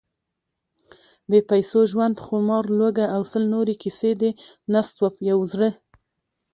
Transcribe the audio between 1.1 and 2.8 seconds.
بې پیسو ژوند، خمار،